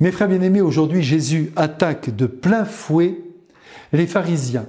Mes 0.00 0.12
frères 0.12 0.28
bien-aimés, 0.28 0.60
aujourd'hui 0.60 1.02
Jésus 1.02 1.52
attaque 1.56 2.14
de 2.14 2.26
plein 2.26 2.64
fouet 2.64 3.20
les 3.92 4.06
pharisiens, 4.06 4.66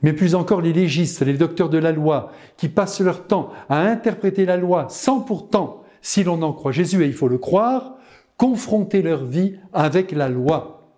mais 0.00 0.14
plus 0.14 0.34
encore 0.34 0.62
les 0.62 0.72
légistes, 0.72 1.20
les 1.20 1.34
docteurs 1.34 1.68
de 1.68 1.76
la 1.76 1.92
loi, 1.92 2.32
qui 2.56 2.70
passent 2.70 3.02
leur 3.02 3.26
temps 3.26 3.50
à 3.68 3.80
interpréter 3.80 4.46
la 4.46 4.56
loi 4.56 4.86
sans 4.88 5.20
pourtant, 5.20 5.82
si 6.00 6.24
l'on 6.24 6.40
en 6.40 6.54
croit 6.54 6.72
Jésus, 6.72 7.02
et 7.02 7.06
il 7.06 7.12
faut 7.12 7.28
le 7.28 7.36
croire, 7.36 7.96
confronter 8.38 9.02
leur 9.02 9.26
vie 9.26 9.56
avec 9.74 10.10
la 10.10 10.30
loi. 10.30 10.94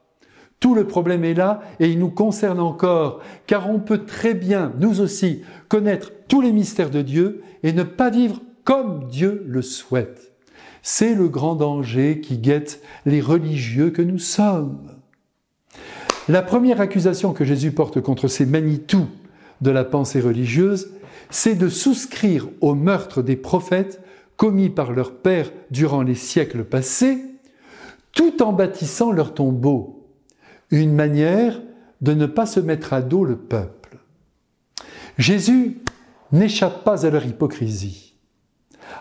Tout 0.61 0.77
le 0.77 0.87
problème 0.87 1.25
est 1.25 1.35
là 1.35 1.61
et 1.81 1.89
il 1.89 1.99
nous 1.99 2.11
concerne 2.11 2.61
encore, 2.61 3.23
car 3.49 3.69
on 3.69 3.81
peut 3.81 4.05
très 4.05 4.35
bien, 4.35 4.73
nous 4.79 5.01
aussi, 5.01 5.43
connaître 5.69 6.13
tous 6.29 6.41
les 6.41 6.53
mystères 6.53 6.91
de 6.91 7.03
Dieu 7.03 7.43
et 7.65 7.73
ne 7.73 7.83
pas 7.83 8.11
vivre 8.11 8.41
comme 8.63 9.09
Dieu 9.09 9.45
le 9.49 9.63
souhaite. 9.63 10.34
C'est 10.87 11.15
le 11.15 11.29
grand 11.29 11.55
danger 11.55 12.21
qui 12.21 12.37
guette 12.37 12.83
les 13.07 13.23
religieux 13.23 13.89
que 13.89 14.03
nous 14.03 14.19
sommes. 14.19 14.93
La 16.29 16.43
première 16.43 16.83
accusation 16.83 17.33
que 17.33 17.47
Jésus 17.47 17.73
porte 17.73 18.03
contre 18.03 18.29
ces 18.29 18.45
Manitou 18.45 19.07
de 19.63 19.71
la 19.71 19.85
pensée 19.85 20.21
religieuse, 20.21 20.91
c'est 21.31 21.55
de 21.55 21.71
souscrire 21.71 22.49
au 22.61 22.75
meurtre 22.75 23.23
des 23.23 23.35
prophètes 23.35 24.03
commis 24.37 24.69
par 24.69 24.93
leurs 24.93 25.15
pères 25.15 25.51
durant 25.71 26.03
les 26.03 26.15
siècles 26.15 26.65
passés, 26.65 27.19
tout 28.13 28.43
en 28.43 28.53
bâtissant 28.53 29.11
leur 29.11 29.33
tombeau, 29.33 30.07
une 30.71 30.93
manière 30.93 31.63
de 32.03 32.13
ne 32.13 32.27
pas 32.27 32.45
se 32.45 32.61
mettre 32.61 32.93
à 32.93 33.01
dos 33.01 33.25
le 33.25 33.37
peuple. 33.37 33.97
Jésus 35.17 35.79
n'échappe 36.31 36.85
pas 36.85 37.07
à 37.07 37.11
leur 37.11 37.25
hypocrisie. 37.25 38.17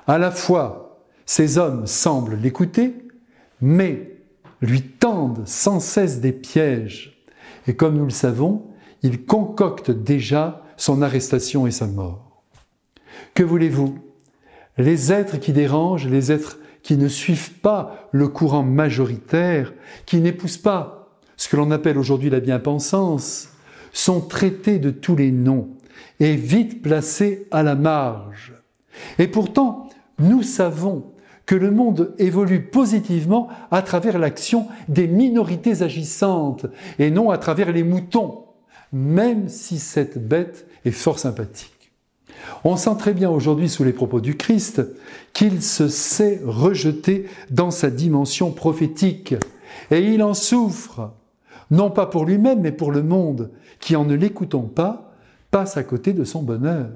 À 0.08 0.18
la 0.18 0.32
fois, 0.32 0.93
ces 1.26 1.58
hommes 1.58 1.88
semblent 1.88 2.36
l'écouter, 2.36 3.08
mais 3.62 4.18
lui 4.62 4.82
tendent 4.82 5.44
sans 5.46 5.80
cesse 5.80 6.20
des 6.20 6.32
pièges 6.32 7.14
et 7.68 7.76
comme 7.76 7.98
nous 7.98 8.06
le 8.06 8.10
savons, 8.10 8.68
il 9.02 9.26
concocte 9.26 9.92
déjà 9.92 10.64
son 10.78 11.02
arrestation 11.02 11.68
et 11.68 11.72
sa 11.72 11.88
mort. 11.88 12.44
Que 13.34 13.44
voulez-vous? 13.44 14.00
Les 14.78 15.12
êtres 15.12 15.38
qui 15.38 15.54
dérangent, 15.54 16.08
les 16.08 16.32
êtres 16.32 16.60
qui 16.82 16.98
ne 16.98 17.08
suivent 17.08 17.54
pas 17.60 18.10
le 18.12 18.28
courant 18.28 18.64
majoritaire, 18.64 19.74
qui 20.06 20.18
n'épousent 20.18 20.58
pas 20.58 21.20
ce 21.38 21.48
que 21.48 21.56
l'on 21.56 21.72
appelle 21.72 21.98
aujourd'hui 21.98 22.30
la 22.30 22.40
bien-pensance, 22.40 23.50
sont 23.92 24.22
traités 24.22 24.80
de 24.80 24.90
tous 24.90 25.16
les 25.16 25.32
noms 25.32 25.70
et 26.20 26.36
vite 26.36 26.82
placés 26.82 27.48
à 27.52 27.64
la 27.64 27.76
marge. 27.76 28.54
Et 29.20 29.28
pourtant, 29.28 29.90
nous 30.20 30.44
savons 30.44 31.13
que 31.46 31.56
le 31.56 31.72
monde 31.72 32.14
évolue 32.20 32.64
positivement 32.64 33.50
à 33.72 33.82
travers 33.82 34.18
l'action 34.18 34.68
des 34.88 35.08
minorités 35.08 35.82
agissantes 35.82 36.66
et 37.00 37.12
non 37.12 37.30
à 37.30 37.38
travers 37.38 37.72
les 37.72 37.84
moutons, 37.84 38.46
même 38.92 39.50
si 39.50 39.80
cette 39.80 40.26
bête 40.26 40.68
est 40.86 40.92
fort 40.92 41.20
sympathique. 41.20 41.92
On 42.64 42.76
sent 42.76 42.96
très 42.98 43.14
bien 43.14 43.30
aujourd'hui 43.30 43.70
sous 43.70 43.84
les 43.84 43.94
propos 43.94 44.22
du 44.22 44.36
Christ 44.36 44.82
qu'il 45.34 45.62
se 45.62 45.88
sait 45.88 46.42
rejeté 46.46 47.28
dans 47.50 47.72
sa 47.72 47.90
dimension 47.90 48.52
prophétique 48.52 49.36
et 49.92 50.00
il 50.00 50.24
en 50.24 50.34
souffre, 50.34 51.14
non 51.72 51.90
pas 51.90 52.06
pour 52.06 52.26
lui-même 52.26 52.62
mais 52.62 52.72
pour 52.72 52.92
le 52.92 53.04
monde 53.04 53.52
qui 53.80 53.96
en 53.96 54.06
ne 54.06 54.16
l'écoutant 54.16 54.62
pas 54.62 55.14
passe 55.52 55.78
à 55.78 55.84
côté 55.84 56.14
de 56.14 56.24
son 56.24 56.42
bonheur. 56.42 56.90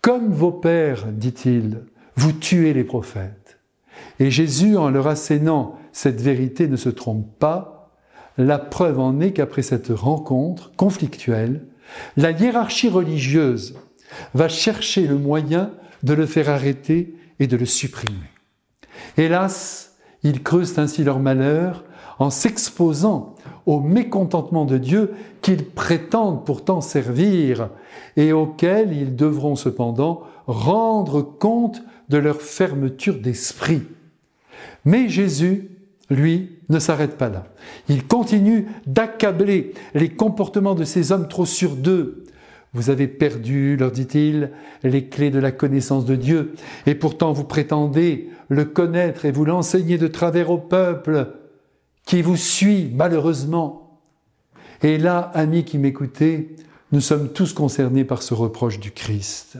Comme 0.00 0.32
vos 0.32 0.50
pères, 0.50 1.06
dit-il, 1.12 1.82
vous 2.16 2.32
tuez 2.32 2.72
les 2.72 2.84
prophètes. 2.84 3.58
Et 4.20 4.30
Jésus, 4.30 4.76
en 4.76 4.90
leur 4.90 5.06
assénant 5.06 5.78
cette 5.92 6.20
vérité, 6.20 6.68
ne 6.68 6.76
se 6.76 6.88
trompe 6.88 7.38
pas. 7.38 7.90
La 8.38 8.58
preuve 8.58 8.98
en 8.98 9.20
est 9.20 9.32
qu'après 9.32 9.62
cette 9.62 9.88
rencontre 9.88 10.72
conflictuelle, 10.76 11.66
la 12.16 12.30
hiérarchie 12.30 12.88
religieuse 12.88 13.74
va 14.34 14.48
chercher 14.48 15.06
le 15.06 15.16
moyen 15.16 15.72
de 16.02 16.14
le 16.14 16.26
faire 16.26 16.48
arrêter 16.48 17.14
et 17.38 17.46
de 17.46 17.56
le 17.56 17.66
supprimer. 17.66 18.30
Hélas, 19.16 19.96
ils 20.22 20.42
creusent 20.42 20.78
ainsi 20.78 21.04
leur 21.04 21.18
malheur 21.18 21.84
en 22.18 22.30
s'exposant 22.30 23.34
au 23.66 23.80
mécontentement 23.80 24.64
de 24.64 24.78
Dieu 24.78 25.12
qu'ils 25.40 25.64
prétendent 25.64 26.44
pourtant 26.44 26.80
servir 26.80 27.68
et 28.16 28.32
auquel 28.32 28.92
ils 28.92 29.16
devront 29.16 29.56
cependant 29.56 30.22
rendre 30.46 31.22
compte 31.22 31.82
de 32.08 32.18
leur 32.18 32.40
fermeture 32.40 33.18
d'esprit. 33.18 33.82
Mais 34.84 35.08
Jésus, 35.08 35.70
lui, 36.10 36.50
ne 36.68 36.78
s'arrête 36.78 37.16
pas 37.16 37.28
là. 37.28 37.46
Il 37.88 38.06
continue 38.06 38.66
d'accabler 38.86 39.72
les 39.94 40.08
comportements 40.08 40.74
de 40.74 40.84
ces 40.84 41.12
hommes 41.12 41.28
trop 41.28 41.46
sûrs 41.46 41.76
d'eux. 41.76 42.24
Vous 42.74 42.90
avez 42.90 43.06
perdu, 43.06 43.76
leur 43.76 43.92
dit-il, 43.92 44.50
les 44.82 45.06
clés 45.08 45.30
de 45.30 45.38
la 45.38 45.52
connaissance 45.52 46.06
de 46.06 46.16
Dieu, 46.16 46.54
et 46.86 46.94
pourtant 46.94 47.32
vous 47.32 47.44
prétendez 47.44 48.30
le 48.48 48.64
connaître 48.64 49.24
et 49.24 49.32
vous 49.32 49.44
l'enseignez 49.44 49.98
de 49.98 50.06
travers 50.08 50.50
au 50.50 50.58
peuple 50.58 51.28
qui 52.04 52.22
vous 52.22 52.36
suit 52.36 52.90
malheureusement. 52.94 54.00
Et 54.82 54.98
là, 54.98 55.30
amis 55.34 55.64
qui 55.64 55.78
m'écoutez, 55.78 56.56
nous 56.90 57.00
sommes 57.00 57.32
tous 57.32 57.52
concernés 57.52 58.04
par 58.04 58.22
ce 58.22 58.34
reproche 58.34 58.80
du 58.80 58.90
Christ. 58.90 59.58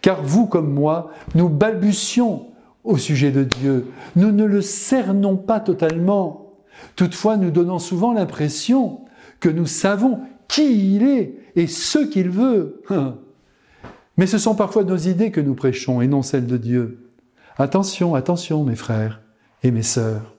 Car 0.00 0.22
vous 0.22 0.46
comme 0.46 0.72
moi, 0.72 1.10
nous 1.34 1.48
balbutions 1.48 2.46
au 2.84 2.96
sujet 2.96 3.30
de 3.30 3.44
Dieu. 3.44 3.86
Nous 4.16 4.30
ne 4.30 4.44
le 4.44 4.62
cernons 4.62 5.36
pas 5.36 5.60
totalement. 5.60 6.52
Toutefois, 6.96 7.36
nous 7.36 7.50
donnons 7.50 7.78
souvent 7.78 8.12
l'impression 8.12 9.00
que 9.40 9.48
nous 9.48 9.66
savons 9.66 10.20
qui 10.48 10.94
il 10.94 11.02
est 11.02 11.34
et 11.56 11.66
ce 11.66 11.98
qu'il 11.98 12.30
veut. 12.30 12.82
Mais 14.16 14.26
ce 14.26 14.38
sont 14.38 14.54
parfois 14.54 14.84
nos 14.84 14.96
idées 14.96 15.30
que 15.30 15.40
nous 15.40 15.54
prêchons 15.54 16.00
et 16.00 16.06
non 16.06 16.22
celles 16.22 16.46
de 16.46 16.56
Dieu. 16.56 17.10
Attention, 17.56 18.14
attention 18.14 18.64
mes 18.64 18.76
frères 18.76 19.20
et 19.62 19.70
mes 19.70 19.82
sœurs. 19.82 20.33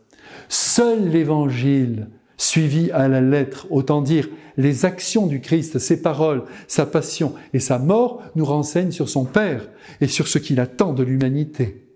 Seul 0.50 1.10
l'Évangile 1.10 2.08
suivi 2.38 2.92
à 2.92 3.08
la 3.08 3.22
lettre, 3.22 3.68
autant 3.70 4.02
dire 4.02 4.28
les 4.58 4.86
actions 4.86 5.28
du 5.28 5.42
Christ, 5.42 5.80
ses 5.80 6.02
paroles, 6.02 6.44
sa 6.68 6.86
passion 6.86 7.34
et 7.54 7.60
sa 7.60 7.80
mort 7.80 8.22
nous 8.36 8.46
renseignent 8.46 8.92
sur 8.92 9.10
son 9.10 9.26
Père 9.26 9.70
et 10.02 10.08
sur 10.08 10.28
ce 10.28 10.38
qu'il 10.38 10.60
attend 10.60 10.94
de 10.94 11.04
l'humanité. 11.04 11.88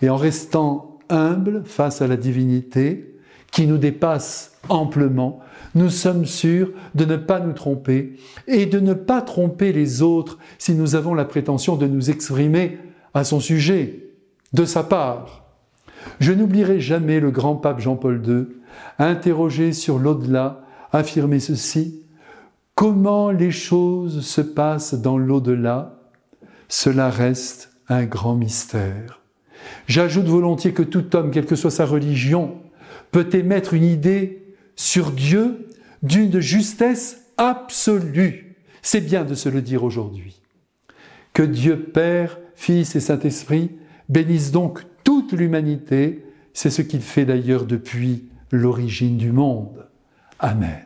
Et 0.00 0.08
en 0.08 0.16
restant 0.16 0.98
humble 1.08 1.62
face 1.64 2.02
à 2.02 2.06
la 2.06 2.16
divinité, 2.16 3.12
qui 3.50 3.66
nous 3.66 3.78
dépasse 3.78 4.52
amplement, 4.70 5.40
nous 5.74 5.90
sommes 5.90 6.24
sûrs 6.24 6.70
de 6.94 7.04
ne 7.04 7.16
pas 7.16 7.38
nous 7.38 7.52
tromper 7.52 8.16
et 8.46 8.66
de 8.66 8.80
ne 8.80 8.94
pas 8.94 9.20
tromper 9.20 9.72
les 9.72 10.00
autres 10.00 10.38
si 10.58 10.74
nous 10.74 10.94
avons 10.94 11.14
la 11.14 11.26
prétention 11.26 11.76
de 11.76 11.86
nous 11.86 12.10
exprimer 12.10 12.78
à 13.12 13.24
son 13.24 13.40
sujet, 13.40 14.08
de 14.54 14.64
sa 14.64 14.82
part. 14.82 15.41
Je 16.20 16.32
n'oublierai 16.32 16.80
jamais 16.80 17.20
le 17.20 17.30
grand 17.30 17.56
pape 17.56 17.80
Jean-Paul 17.80 18.22
II, 18.26 18.46
interrogé 18.98 19.72
sur 19.72 19.98
l'au-delà, 19.98 20.64
affirmer 20.92 21.40
ceci, 21.40 22.02
comment 22.74 23.30
les 23.30 23.50
choses 23.50 24.24
se 24.24 24.40
passent 24.40 24.94
dans 24.94 25.18
l'au-delà, 25.18 26.00
cela 26.68 27.10
reste 27.10 27.70
un 27.88 28.04
grand 28.04 28.34
mystère. 28.34 29.20
J'ajoute 29.86 30.26
volontiers 30.26 30.72
que 30.72 30.82
tout 30.82 31.14
homme, 31.14 31.30
quelle 31.30 31.46
que 31.46 31.56
soit 31.56 31.70
sa 31.70 31.86
religion, 31.86 32.58
peut 33.10 33.28
émettre 33.32 33.74
une 33.74 33.84
idée 33.84 34.54
sur 34.76 35.10
Dieu 35.10 35.68
d'une 36.02 36.40
justesse 36.40 37.26
absolue. 37.36 38.56
C'est 38.82 39.00
bien 39.00 39.24
de 39.24 39.34
se 39.34 39.48
le 39.48 39.62
dire 39.62 39.84
aujourd'hui. 39.84 40.40
Que 41.32 41.42
Dieu 41.42 41.78
Père, 41.78 42.38
Fils 42.54 42.96
et 42.96 43.00
Saint-Esprit 43.00 43.70
bénissent 44.08 44.50
donc 44.50 44.84
toute 45.04 45.32
l'humanité, 45.32 46.24
c'est 46.52 46.70
ce 46.70 46.82
qu'il 46.82 47.00
fait 47.00 47.24
d'ailleurs 47.24 47.64
depuis 47.64 48.28
l'origine 48.50 49.16
du 49.16 49.32
monde. 49.32 49.88
Amen. 50.38 50.84